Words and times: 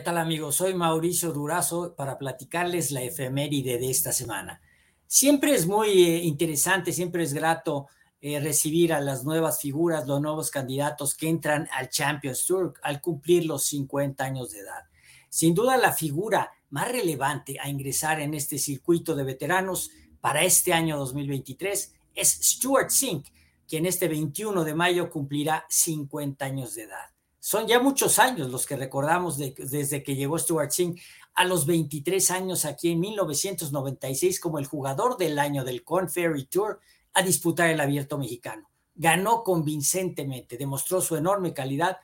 tal 0.00 0.18
amigos? 0.18 0.56
Soy 0.56 0.74
Mauricio 0.74 1.32
Durazo 1.32 1.94
para 1.94 2.18
platicarles 2.18 2.90
la 2.90 3.02
efeméride 3.02 3.78
de 3.78 3.90
esta 3.90 4.12
semana. 4.12 4.60
Siempre 5.06 5.54
es 5.54 5.66
muy 5.66 6.04
eh, 6.04 6.24
interesante, 6.24 6.92
siempre 6.92 7.22
es 7.22 7.32
grato 7.32 7.86
eh, 8.20 8.40
recibir 8.40 8.92
a 8.92 9.00
las 9.00 9.24
nuevas 9.24 9.60
figuras, 9.60 10.06
los 10.06 10.20
nuevos 10.20 10.50
candidatos 10.50 11.14
que 11.14 11.28
entran 11.28 11.68
al 11.72 11.88
Champions 11.88 12.44
Tour 12.44 12.74
al 12.82 13.00
cumplir 13.00 13.46
los 13.46 13.64
50 13.64 14.24
años 14.24 14.50
de 14.50 14.60
edad. 14.60 14.84
Sin 15.28 15.54
duda 15.54 15.76
la 15.76 15.92
figura 15.92 16.50
más 16.70 16.90
relevante 16.90 17.58
a 17.60 17.68
ingresar 17.68 18.20
en 18.20 18.34
este 18.34 18.58
circuito 18.58 19.14
de 19.14 19.24
veteranos 19.24 19.90
para 20.20 20.42
este 20.42 20.72
año 20.72 20.98
2023 20.98 21.94
es 22.14 22.28
Stuart 22.42 22.90
Sink, 22.90 23.28
quien 23.68 23.86
este 23.86 24.08
21 24.08 24.64
de 24.64 24.74
mayo 24.74 25.08
cumplirá 25.08 25.64
50 25.68 26.44
años 26.44 26.74
de 26.74 26.82
edad. 26.82 27.15
Son 27.46 27.68
ya 27.68 27.78
muchos 27.78 28.18
años 28.18 28.50
los 28.50 28.66
que 28.66 28.74
recordamos 28.74 29.38
desde 29.38 30.02
que 30.02 30.16
llegó 30.16 30.36
Stuart 30.36 30.72
Singh 30.72 30.98
a 31.32 31.44
los 31.44 31.64
23 31.64 32.32
años 32.32 32.64
aquí 32.64 32.90
en 32.90 32.98
1996 32.98 34.40
como 34.40 34.58
el 34.58 34.66
jugador 34.66 35.16
del 35.16 35.38
año 35.38 35.62
del 35.62 35.84
Corn 35.84 36.10
Ferry 36.10 36.46
Tour 36.46 36.80
a 37.14 37.22
disputar 37.22 37.70
el 37.70 37.78
abierto 37.78 38.18
mexicano. 38.18 38.68
Ganó 38.96 39.44
convincentemente, 39.44 40.56
demostró 40.56 41.00
su 41.00 41.14
enorme 41.14 41.54
calidad 41.54 41.98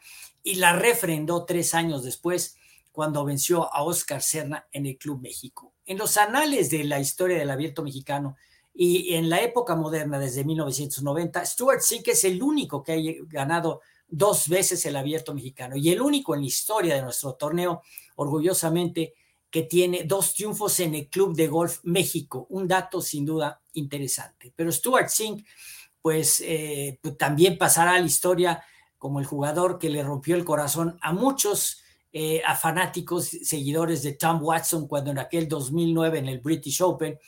y 0.45 0.55
la 0.55 0.75
refrendó 0.75 1.45
tres 1.45 1.75
años 1.75 2.05
después 2.05 2.57
cuando 2.93 3.25
venció 3.25 3.65
a 3.75 3.83
Oscar 3.83 4.23
Serna 4.23 4.69
en 4.71 4.87
el 4.87 4.97
Club 4.97 5.21
México. 5.21 5.75
En 5.87 5.99
los 5.99 6.19
anales 6.19 6.71
de 6.71 6.85
la 6.85 7.01
historia 7.01 7.37
del 7.37 7.51
abierto 7.51 7.83
mexicano 7.83 8.37
y 8.73 9.15
en 9.15 9.29
la 9.29 9.41
época 9.41 9.75
moderna, 9.75 10.21
desde 10.21 10.45
1990, 10.45 11.45
Stuart 11.45 11.81
Sink 11.81 12.07
es 12.07 12.23
el 12.23 12.41
único 12.41 12.85
que 12.85 12.93
ha 12.93 13.27
ganado 13.27 13.81
dos 14.13 14.47
veces 14.47 14.85
el 14.85 14.95
abierto 14.97 15.35
mexicano 15.35 15.75
y 15.77 15.89
el 15.89 16.01
único 16.01 16.35
en 16.35 16.43
la 16.43 16.47
historia 16.47 16.95
de 16.95 17.03
nuestro 17.03 17.35
torneo, 17.35 17.83
orgullosamente, 18.17 19.15
que 19.51 19.63
tiene 19.63 20.05
dos 20.05 20.35
triunfos 20.35 20.79
en 20.81 20.95
el 20.95 21.09
Club 21.09 21.35
de 21.35 21.49
Golf 21.49 21.81
México. 21.83 22.47
Un 22.51 22.69
dato 22.69 23.01
sin 23.01 23.25
duda 23.25 23.61
interesante. 23.73 24.53
Pero 24.55 24.71
Stuart 24.71 25.09
Sink, 25.09 25.47
pues, 26.01 26.43
eh, 26.45 26.99
pues 27.03 27.17
también 27.17 27.57
pasará 27.57 27.95
a 27.95 28.01
la 28.01 28.07
historia 28.07 28.63
como 28.99 29.19
el 29.19 29.27
jugador 29.27 29.79
que 29.79 29.89
le 29.89 30.03
rompió 30.03 30.37
el 30.37 30.45
corazón 30.45 30.99
a 31.01 31.13
muchos, 31.13 31.83
eh, 32.13 32.43
a 32.47 32.55
fanáticos, 32.55 33.27
seguidores 33.27 34.03
de 34.03 34.13
Tom 34.13 34.43
Watson, 34.43 34.87
cuando 34.87 35.11
en 35.11 35.19
aquel 35.19 35.49
2009 35.49 36.19
en 36.19 36.29
el 36.29 36.41
British 36.41 36.83
Open 36.83 37.19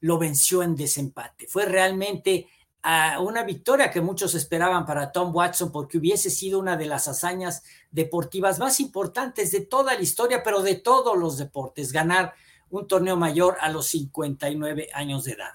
lo 0.00 0.18
venció 0.18 0.62
en 0.62 0.76
desempate. 0.76 1.48
Fue 1.48 1.66
realmente 1.66 2.46
una 3.20 3.42
victoria 3.42 3.90
que 3.90 4.00
muchos 4.00 4.34
esperaban 4.34 4.86
para 4.86 5.12
Tom 5.12 5.34
Watson 5.34 5.70
porque 5.70 5.98
hubiese 5.98 6.30
sido 6.30 6.58
una 6.58 6.76
de 6.76 6.86
las 6.86 7.06
hazañas 7.06 7.62
deportivas 7.90 8.58
más 8.58 8.80
importantes 8.80 9.50
de 9.50 9.60
toda 9.60 9.94
la 9.94 10.00
historia, 10.00 10.42
pero 10.42 10.62
de 10.62 10.76
todos 10.76 11.18
los 11.18 11.36
deportes, 11.36 11.92
ganar 11.92 12.32
un 12.70 12.86
torneo 12.86 13.16
mayor 13.16 13.58
a 13.60 13.70
los 13.70 13.88
59 13.88 14.88
años 14.94 15.24
de 15.24 15.32
edad. 15.32 15.52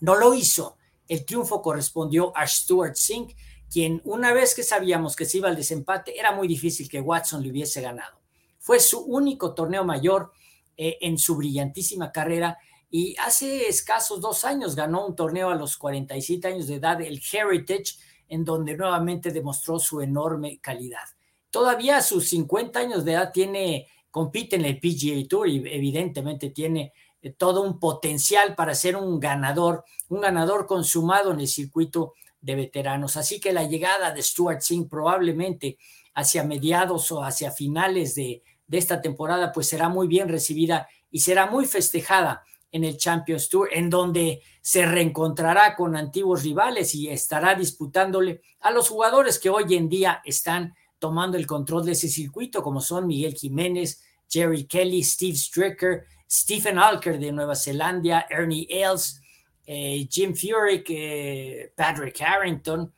No 0.00 0.16
lo 0.16 0.34
hizo. 0.34 0.76
El 1.06 1.24
triunfo 1.24 1.62
correspondió 1.62 2.36
a 2.36 2.46
Stuart 2.46 2.96
Sink, 2.96 3.36
quien 3.70 4.00
una 4.04 4.32
vez 4.32 4.54
que 4.54 4.62
sabíamos 4.62 5.14
que 5.14 5.26
se 5.26 5.38
iba 5.38 5.48
al 5.48 5.56
desempate, 5.56 6.18
era 6.18 6.32
muy 6.32 6.48
difícil 6.48 6.88
que 6.88 7.00
Watson 7.00 7.42
le 7.42 7.50
hubiese 7.50 7.80
ganado. 7.80 8.18
Fue 8.58 8.80
su 8.80 9.00
único 9.00 9.54
torneo 9.54 9.84
mayor 9.84 10.32
eh, 10.76 10.98
en 11.00 11.18
su 11.18 11.36
brillantísima 11.36 12.10
carrera 12.10 12.58
y 12.90 13.16
hace 13.18 13.68
escasos 13.68 14.20
dos 14.20 14.44
años 14.44 14.74
ganó 14.74 15.06
un 15.06 15.14
torneo 15.14 15.50
a 15.50 15.54
los 15.54 15.76
47 15.76 16.48
años 16.48 16.66
de 16.66 16.76
edad, 16.76 17.00
el 17.00 17.20
Heritage, 17.20 17.96
en 18.28 18.44
donde 18.44 18.76
nuevamente 18.76 19.30
demostró 19.30 19.78
su 19.78 20.00
enorme 20.00 20.58
calidad. 20.60 21.04
Todavía 21.50 21.98
a 21.98 22.02
sus 22.02 22.28
50 22.28 22.78
años 22.78 23.04
de 23.04 23.12
edad 23.12 23.32
tiene, 23.32 23.88
compite 24.10 24.56
en 24.56 24.64
el 24.64 24.80
PGA 24.80 25.26
Tour 25.28 25.48
y 25.48 25.56
evidentemente 25.66 26.50
tiene 26.50 26.92
eh, 27.20 27.30
todo 27.30 27.62
un 27.62 27.78
potencial 27.78 28.54
para 28.54 28.74
ser 28.74 28.96
un 28.96 29.20
ganador, 29.20 29.84
un 30.08 30.20
ganador 30.20 30.66
consumado 30.66 31.32
en 31.32 31.40
el 31.40 31.48
circuito 31.48 32.14
de 32.40 32.54
veteranos. 32.54 33.16
Así 33.16 33.40
que 33.40 33.52
la 33.52 33.64
llegada 33.64 34.12
de 34.12 34.22
Stuart 34.22 34.60
Singh 34.60 34.88
probablemente 34.88 35.78
hacia 36.14 36.44
mediados 36.44 37.10
o 37.12 37.22
hacia 37.22 37.50
finales 37.50 38.14
de, 38.14 38.42
de 38.66 38.78
esta 38.78 39.00
temporada, 39.00 39.52
pues 39.52 39.68
será 39.68 39.88
muy 39.88 40.06
bien 40.06 40.28
recibida 40.28 40.88
y 41.10 41.20
será 41.20 41.46
muy 41.46 41.66
festejada 41.66 42.44
en 42.70 42.84
el 42.84 42.96
Champions 42.96 43.48
Tour, 43.48 43.68
en 43.72 43.88
donde 43.88 44.42
se 44.60 44.84
reencontrará 44.84 45.74
con 45.74 45.96
antiguos 45.96 46.42
rivales 46.42 46.94
y 46.94 47.08
estará 47.08 47.54
disputándole 47.54 48.42
a 48.60 48.70
los 48.70 48.88
jugadores 48.88 49.38
que 49.38 49.50
hoy 49.50 49.74
en 49.74 49.88
día 49.88 50.20
están 50.24 50.74
tomando 50.98 51.36
el 51.36 51.46
control 51.46 51.86
de 51.86 51.92
ese 51.92 52.08
circuito, 52.08 52.62
como 52.62 52.80
son 52.80 53.06
Miguel 53.06 53.34
Jiménez, 53.34 54.02
Jerry 54.28 54.64
Kelly, 54.64 55.02
Steve 55.02 55.36
Stricker, 55.36 56.04
Stephen 56.30 56.78
Alker 56.78 57.18
de 57.18 57.32
Nueva 57.32 57.54
Zelanda, 57.54 58.26
Ernie 58.28 58.66
Els, 58.68 59.20
eh, 59.66 60.06
Jim 60.10 60.34
Furyk, 60.34 60.86
eh, 60.90 61.72
Patrick 61.74 62.20
Harrington, 62.20 62.92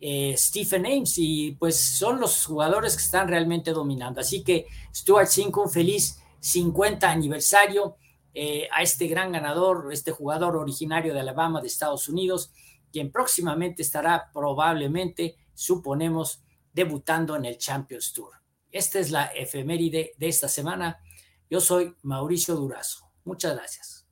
eh, 0.00 0.34
Stephen 0.36 0.86
Ames, 0.86 1.14
y 1.16 1.52
pues 1.52 1.80
son 1.80 2.20
los 2.20 2.44
jugadores 2.46 2.96
que 2.96 3.02
están 3.02 3.26
realmente 3.26 3.72
dominando. 3.72 4.20
Así 4.20 4.44
que 4.44 4.66
Stuart 4.94 5.28
Cinco, 5.28 5.62
un 5.62 5.70
feliz 5.70 6.20
50 6.40 7.10
aniversario 7.10 7.96
eh, 8.38 8.68
a 8.70 8.82
este 8.82 9.06
gran 9.06 9.32
ganador, 9.32 9.88
este 9.90 10.12
jugador 10.12 10.56
originario 10.56 11.14
de 11.14 11.20
Alabama 11.20 11.62
de 11.62 11.68
Estados 11.68 12.06
Unidos, 12.06 12.52
quien 12.92 13.10
próximamente 13.10 13.80
estará 13.80 14.30
probablemente, 14.30 15.36
suponemos, 15.54 16.42
debutando 16.70 17.34
en 17.34 17.46
el 17.46 17.56
Champions 17.56 18.12
Tour. 18.12 18.34
Esta 18.70 18.98
es 18.98 19.10
la 19.10 19.24
efeméride 19.28 20.12
de 20.18 20.28
esta 20.28 20.48
semana. 20.48 21.00
Yo 21.48 21.60
soy 21.60 21.96
Mauricio 22.02 22.56
Durazo. 22.56 23.10
Muchas 23.24 23.54
gracias. 23.56 24.06